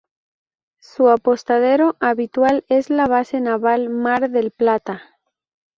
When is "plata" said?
4.49-4.99